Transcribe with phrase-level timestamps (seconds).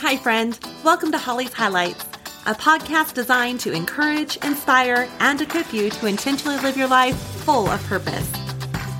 [0.00, 0.56] Hi, friend.
[0.84, 2.04] Welcome to Holly's Highlights,
[2.46, 7.66] a podcast designed to encourage, inspire, and equip you to intentionally live your life full
[7.66, 8.30] of purpose.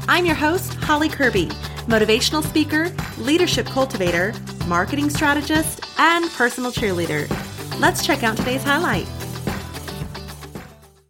[0.09, 1.51] I'm your host, Holly Curby,
[1.87, 4.35] motivational speaker, leadership cultivator,
[4.67, 7.31] marketing strategist, and personal cheerleader.
[7.79, 9.07] Let's check out today's highlight.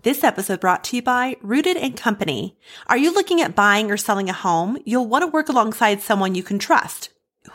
[0.02, 2.59] This episode brought to you by Rooted and Company.
[2.89, 4.77] Are you looking at buying or selling a home?
[4.84, 7.09] You'll want to work alongside someone you can trust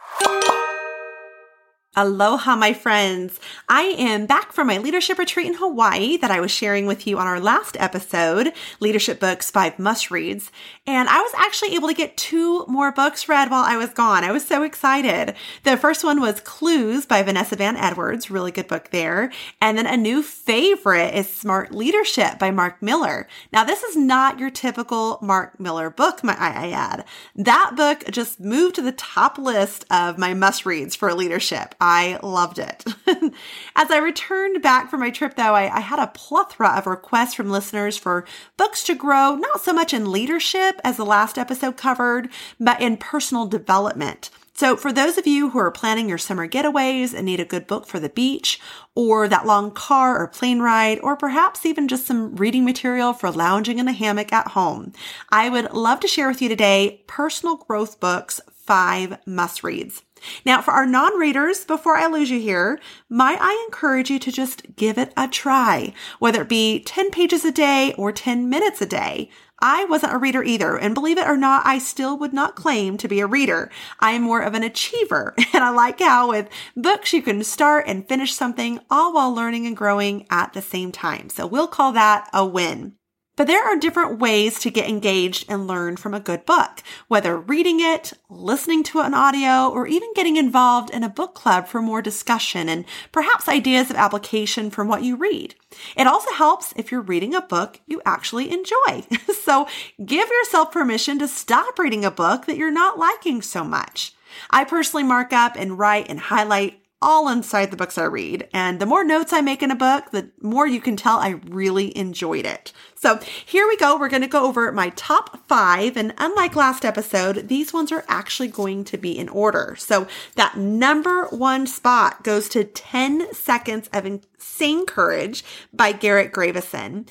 [1.94, 3.38] Aloha, my friends.
[3.68, 7.18] I am back from my leadership retreat in Hawaii that I was sharing with you
[7.18, 10.54] on our last episode, Leadership Books Five Must Reads.
[10.88, 14.24] And I was actually able to get two more books read while I was gone.
[14.24, 15.36] I was so excited.
[15.64, 19.30] The first one was Cues by Vanessa Van Edwards, really good book there.
[19.60, 23.28] And then a new favorite is Smart Leadership by Mark Miller.
[23.52, 27.04] Now, this is not your typical Mark Miller book, my I add.
[27.36, 31.76] That book just moved to the top list of my must reads for leadership.
[31.82, 32.86] I loved it.
[33.76, 37.34] As I returned back from my trip, though, I, I, had a plethora of requests
[37.34, 38.24] from listeners for
[38.56, 42.98] books to grow, not so much in leadership as the last episode covered, but in
[42.98, 44.30] personal development.
[44.54, 47.66] So, for those of you who are planning your summer getaways and need a good
[47.66, 48.60] book for the beach,
[48.94, 53.32] or that long car or plane ride, or perhaps even just some reading material for
[53.32, 54.94] lounging in a hammock at home,
[55.32, 60.04] I would love to share with you today Personal Growth Books 5 Must Reads.
[60.46, 64.32] Now, for our non readers, before I lose you here, might I encourage you to
[64.32, 68.82] just give it a try, whether it be 10 pages a day or 10 minutes
[68.82, 69.30] a day.
[69.64, 72.98] I wasn't a reader either, and believe it or not, I still would not claim
[72.98, 73.70] to be a reader.
[74.00, 77.86] I am more of an achiever, and I like how with books you can start
[77.88, 81.30] and finish something all while learning and growing at the same time.
[81.30, 82.96] So we'll call that a win.
[83.42, 87.36] But there are different ways to get engaged and learn from a good book, whether
[87.36, 91.82] reading it, listening to an audio, or even getting involved in a book club for
[91.82, 95.56] more discussion and perhaps ideas of application from what you read.
[95.98, 99.08] It also helps if you're reading a book you actually enjoy.
[99.44, 99.68] so
[100.06, 104.14] give yourself permission to stop reading a book that you're not liking so much.
[104.52, 108.48] I personally mark up and write and highlight all inside the books I read.
[108.54, 111.40] And the more notes I make in a book, the more you can tell I
[111.48, 112.72] really enjoyed it.
[112.96, 113.98] So here we go.
[113.98, 115.98] We're going to go over my top five.
[115.98, 119.76] And unlike last episode, these ones are actually going to be in order.
[119.80, 127.08] So that number one spot goes to 10 Seconds of Insane Courage by Garrett Gravison.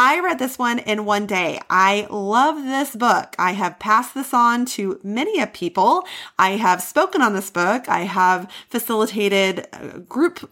[0.00, 1.60] I read this one in one day.
[1.68, 3.34] I love this book.
[3.36, 6.06] I have passed this on to many people.
[6.38, 7.88] I have spoken on this book.
[7.88, 9.66] I have facilitated
[10.08, 10.48] group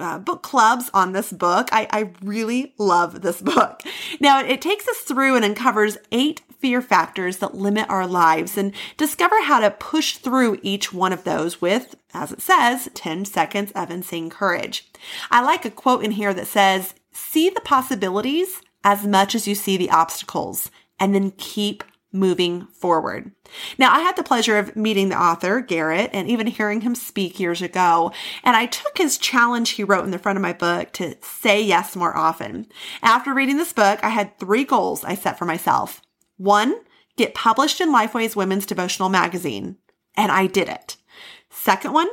[0.00, 1.68] uh, book clubs on this book.
[1.70, 3.84] I, I really love this book.
[4.18, 8.72] Now, it takes us through and uncovers eight fear factors that limit our lives and
[8.96, 13.70] discover how to push through each one of those with, as it says, 10 seconds
[13.76, 14.90] of insane courage.
[15.30, 19.54] I like a quote in here that says, see the possibilities as much as you
[19.54, 23.32] see the obstacles and then keep moving forward.
[23.78, 27.40] Now, I had the pleasure of meeting the author, Garrett, and even hearing him speak
[27.40, 28.12] years ago.
[28.44, 31.62] And I took his challenge he wrote in the front of my book to say
[31.62, 32.66] yes more often.
[33.02, 36.02] After reading this book, I had three goals I set for myself.
[36.36, 36.74] One,
[37.16, 39.76] get published in Lifeway's Women's Devotional Magazine.
[40.14, 40.96] And I did it.
[41.50, 42.08] Second one,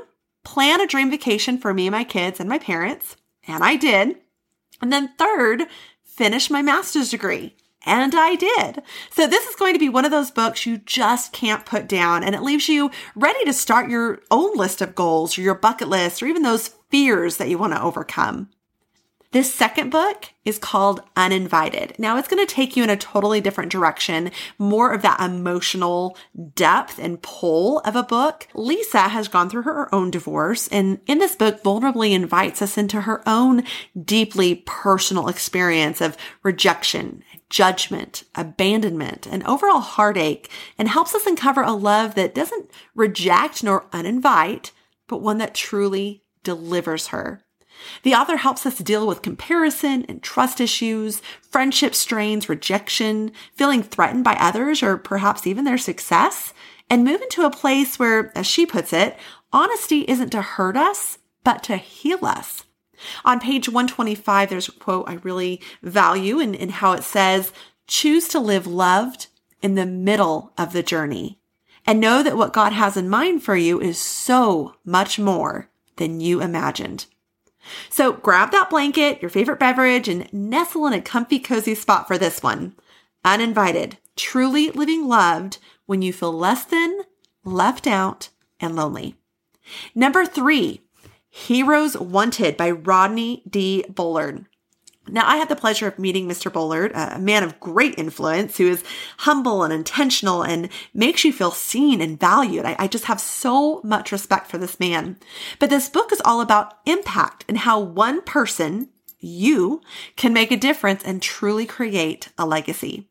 [0.46, 3.18] plan a dream vacation for me and my kids and my parents.
[3.48, 4.16] And I did.
[4.82, 5.64] And then third,
[6.20, 7.56] finish my master's degree.
[7.86, 8.84] And I did.
[9.10, 12.26] So this is going to be one of those books you just can't put down
[12.26, 15.88] and it leaves you ready to start your own list of goals or your bucket
[15.88, 18.50] list or even those fears that you want to overcome.
[19.32, 21.94] This second book is called Uninvited.
[22.00, 26.18] Now it's going to take you in a totally different direction, more of that emotional
[26.56, 28.48] depth and pull of a book.
[28.56, 33.02] Lisa has gone through her own divorce and in this book vulnerably invites us into
[33.02, 33.64] her own
[34.04, 41.74] deeply personal experience of rejection, judgment, abandonment, and overall heartache and helps us uncover a
[41.74, 44.72] love that doesn't reject nor uninvite,
[45.08, 47.44] but one that truly delivers her.
[48.04, 54.24] The author helps us deal with comparison and trust issues, friendship strains, rejection, feeling threatened
[54.24, 56.54] by others or perhaps even their success,
[56.90, 59.18] and move into a place where, as she puts it,
[59.54, 62.64] honesty isn't to hurt us, but to heal us.
[63.24, 67.54] On page 125, there's a quote I really value in, in how it says,
[67.88, 69.28] choose to live loved
[69.62, 71.40] in the middle of the journey
[71.86, 76.22] and know that what God has in mind for you is so much more than
[76.22, 77.06] you imagined.
[77.90, 82.18] So grab that blanket, your favorite beverage, and nestle in a comfy, cozy spot for
[82.18, 82.76] this one.
[83.24, 87.02] Uninvited, truly living loved when you feel less than,
[87.44, 88.30] left out,
[88.60, 89.16] and lonely.
[89.94, 90.82] Number three,
[91.30, 93.86] Heroes Wanted by Rodney D.
[93.90, 94.46] Bullard.
[95.12, 96.52] Now, I had the pleasure of meeting Mr.
[96.52, 98.84] Bullard, a man of great influence who is
[99.20, 102.66] humble and intentional and makes you feel seen and valued.
[102.66, 105.18] I, I, just have so much respect for this man.
[105.60, 108.90] But this book is all about impact and how one person,
[109.20, 109.82] you,
[110.16, 113.10] can make a difference and truly create a legacy.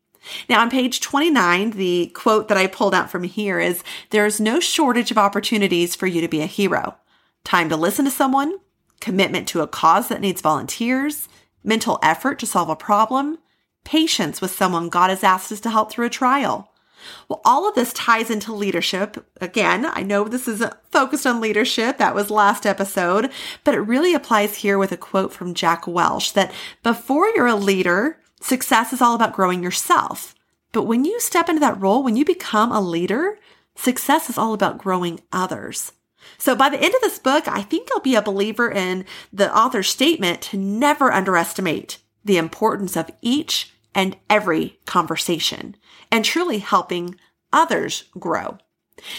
[0.49, 4.39] Now, on page 29, the quote that I pulled out from here is There is
[4.39, 6.97] no shortage of opportunities for you to be a hero.
[7.43, 8.57] Time to listen to someone,
[8.99, 11.29] commitment to a cause that needs volunteers
[11.63, 13.39] mental effort to solve a problem,
[13.83, 16.71] patience with someone God has asked us to help through a trial.
[17.27, 19.25] Well, all of this ties into leadership.
[19.39, 21.97] Again, I know this is focused on leadership.
[21.97, 23.31] That was last episode,
[23.63, 26.51] but it really applies here with a quote from Jack Welch that
[26.83, 30.35] before you're a leader, success is all about growing yourself.
[30.71, 33.39] But when you step into that role, when you become a leader,
[33.75, 35.93] success is all about growing others.
[36.37, 39.55] So by the end of this book, I think I'll be a believer in the
[39.55, 45.75] author's statement to never underestimate the importance of each and every conversation
[46.11, 47.15] and truly helping
[47.51, 48.57] others grow.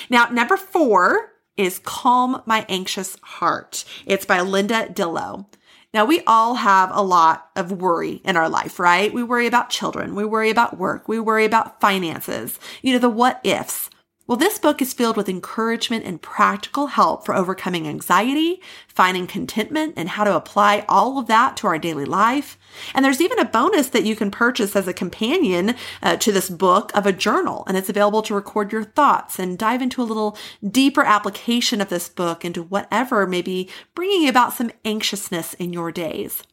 [0.08, 3.84] Now, number four is Calm My Anxious Heart.
[4.06, 5.46] It's by Linda Dillow.
[5.92, 9.12] Now, we all have a lot of worry in our life, right?
[9.12, 10.14] We worry about children.
[10.14, 11.08] We worry about work.
[11.08, 12.60] We worry about finances.
[12.80, 13.90] You know, the what ifs.
[14.30, 19.94] Well, this book is filled with encouragement and practical help for overcoming anxiety, finding contentment,
[19.96, 22.56] and how to apply all of that to our daily life.
[22.94, 26.48] And there's even a bonus that you can purchase as a companion uh, to this
[26.48, 30.04] book of a journal, and it's available to record your thoughts and dive into a
[30.04, 35.72] little deeper application of this book into whatever may be bringing about some anxiousness in
[35.72, 36.44] your days.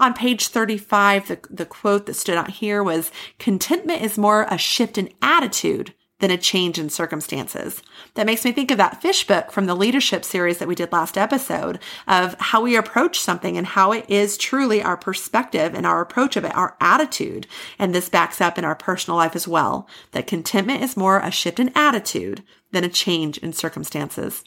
[0.00, 4.56] On page 35, the, the quote that stood out here was contentment is more a
[4.56, 7.82] shift in attitude than a change in circumstances.
[8.14, 10.92] That makes me think of that fish book from the leadership series that we did
[10.92, 15.86] last episode of how we approach something and how it is truly our perspective and
[15.86, 17.46] our approach of it, our attitude.
[17.78, 21.30] And this backs up in our personal life as well, that contentment is more a
[21.30, 22.42] shift in attitude
[22.72, 24.44] than a change in circumstances.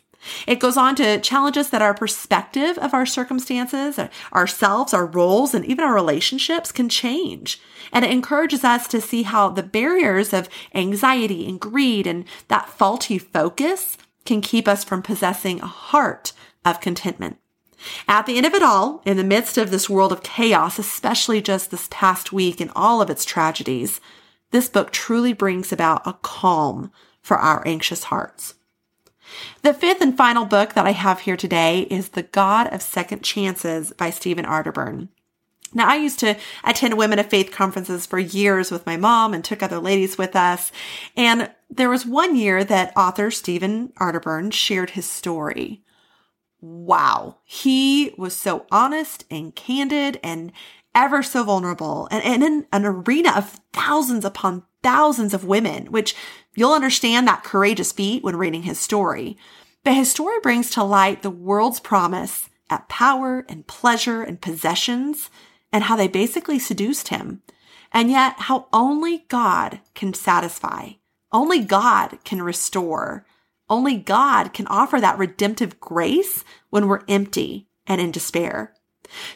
[0.48, 4.00] It goes on to challenge us that our perspective of our circumstances,
[4.34, 7.60] ourselves, our roles, and even our relationships can change.
[7.92, 12.70] And it encourages us to see how the barriers of anxiety and greed and that
[12.70, 16.34] faulty focus can keep us from possessing a heart
[16.64, 17.38] of contentment.
[18.08, 21.42] At the end of it all, in the midst of this world of chaos, especially
[21.42, 24.00] just this past week and all of its tragedies,
[24.52, 26.92] this book truly brings about a calm
[27.22, 28.56] for our anxious hearts.
[29.62, 33.24] The fifth and final book that I have here today is The God of Second
[33.24, 35.10] Chances by Stephen Arterburn.
[35.74, 39.44] Now, I used to attend women of faith conferences for years with my mom and
[39.44, 40.72] took other ladies with us.
[41.16, 45.82] And there was one year that author Stephen Arterburn shared his story.
[46.60, 47.38] Wow.
[47.44, 50.52] He was so honest and candid and
[50.94, 56.16] ever so vulnerable and, and in an arena of thousands upon thousands of women, which
[56.56, 59.38] you'll understand that courageous feat when reading his story.
[59.84, 65.30] But his story brings to light the world's promise at power and pleasure and possessions
[65.72, 67.42] and how they basically seduced him.
[67.92, 70.92] And yet how only God can satisfy.
[71.32, 73.26] Only God can restore.
[73.70, 78.74] Only God can offer that redemptive grace when we're empty and in despair.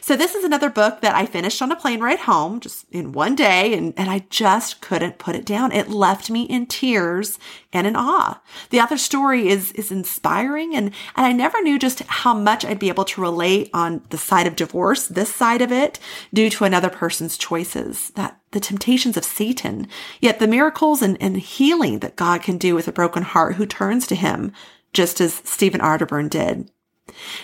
[0.00, 3.12] So this is another book that I finished on a plane ride home just in
[3.12, 5.72] one day and, and I just couldn't put it down.
[5.72, 7.38] It left me in tears
[7.72, 8.40] and in awe.
[8.70, 12.78] The author's story is, is inspiring and, and I never knew just how much I'd
[12.78, 15.98] be able to relate on the side of divorce, this side of it,
[16.32, 19.88] due to another person's choices, that the temptations of Satan,
[20.20, 23.66] yet the miracles and, and healing that God can do with a broken heart who
[23.66, 24.52] turns to him,
[24.92, 26.70] just as Stephen Arterburn did.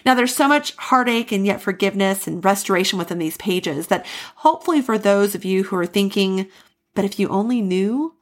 [0.05, 4.83] Now, there's so much heartache and yet forgiveness and restoration within these pages that hopefully
[4.83, 6.49] for those of you who are thinking,
[6.95, 8.17] but if you only knew,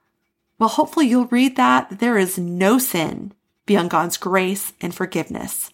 [0.58, 3.32] well, hopefully you'll read that there is no sin
[3.66, 5.72] beyond God's grace and forgiveness.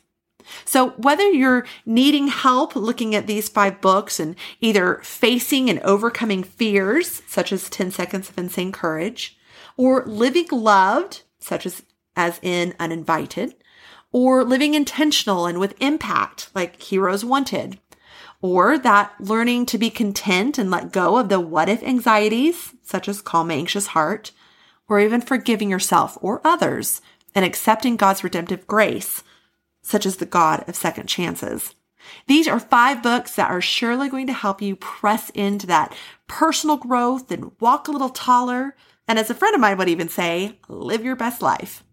[0.64, 6.44] So whether you're needing help looking at these five books and either facing and overcoming
[6.44, 9.36] fears, such as 10 seconds of insane courage,
[9.76, 11.82] or living loved, such as,
[12.14, 13.54] as in uninvited,
[14.16, 17.78] or living intentional and with impact, like Heroes Wanted,
[18.40, 23.08] or that learning to be content and let go of the what if anxieties, such
[23.08, 24.32] as calm, anxious heart,
[24.88, 27.02] or even forgiving yourself or others
[27.34, 29.22] and accepting God's redemptive grace,
[29.82, 31.74] such as the God of second chances.
[32.26, 35.94] These are five books that are surely going to help you press into that
[36.26, 38.76] personal growth and walk a little taller.
[39.06, 41.84] And as a friend of mine would even say, live your best life.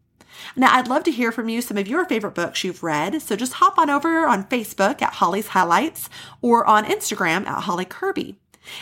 [0.56, 3.22] Now, I'd love to hear from you some of your favorite books you've read.
[3.22, 6.10] So just hop on over on Facebook at Holly's Highlights
[6.42, 8.36] or on Instagram at Holly Curby.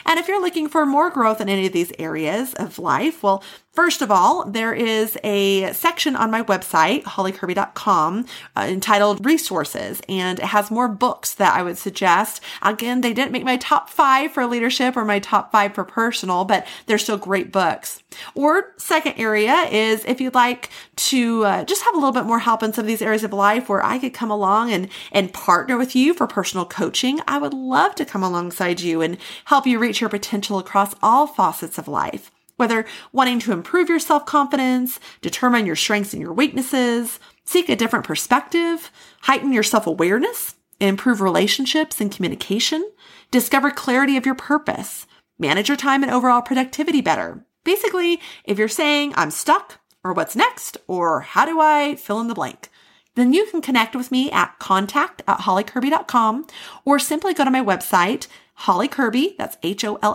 [0.05, 3.43] And if you're looking for more growth in any of these areas of life, well,
[3.73, 8.25] First of all, there is a section on my website, hollycurby.com,
[8.57, 12.43] uh, entitled resources, and it has more books that I would suggest.
[12.61, 16.43] Again, they didn't make my top five for leadership or my top five for personal,
[16.43, 18.03] but they're still great books.
[18.35, 22.39] Or second area is if you'd like to uh, just have a little bit more
[22.39, 25.33] help in some of these areas of life where I could come along and, and
[25.33, 29.65] partner with you for personal coaching, I would love to come alongside you and help
[29.65, 34.25] you reach your potential across all facets of life whether wanting to improve your self
[34.25, 38.91] confidence, determine your strengths and your weaknesses, seek a different perspective,
[39.23, 42.87] heighten your self awareness, improve relationships and communication,
[43.31, 45.07] discover clarity of your purpose,
[45.39, 47.43] manage your time and overall productivity better.
[47.63, 52.27] Basically, if you're saying, I'm stuck, or what's next, or how do I fill in
[52.27, 52.69] the blank,
[53.15, 56.45] then you can connect with me at contact at hollycurby.com
[56.85, 58.27] or simply go to my website,
[58.61, 60.13] Holly Curby, that's H-O-L-L-Y-C-U-R-B-Y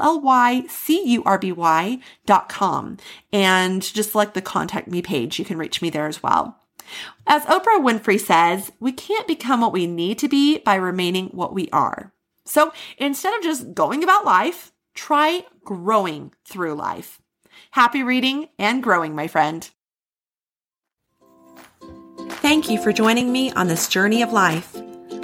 [2.26, 2.96] dot com.
[3.32, 5.40] And just select the contact me page.
[5.40, 6.56] You can reach me there as well.
[7.26, 11.54] As Oprah Winfrey says, we can't become what we need to be by remaining what
[11.54, 12.12] we are.
[12.44, 17.20] So instead of just going about life, try growing through life.
[17.72, 19.68] Happy reading and growing, my friend.
[22.28, 24.76] Thank you for joining me on this journey of life.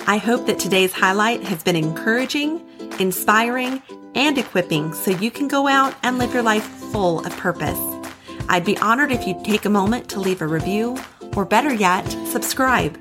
[0.09, 2.67] I hope that today's highlight has been encouraging,
[3.01, 3.83] inspiring,
[4.15, 7.81] and equipping so you can go out and live your life full of purpose.
[8.49, 10.99] I'd be honored if you'd take a moment to leave a review,
[11.35, 12.99] or better yet, subscribe.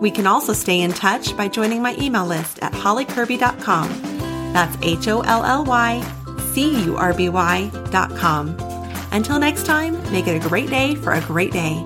[0.00, 4.52] We can also stay in touch by joining my email list at hollycurby.com.
[4.52, 6.02] That's H O L L Y
[6.54, 8.56] C U R B Y.com.
[9.12, 11.84] Until next time, make it a great day for a great day.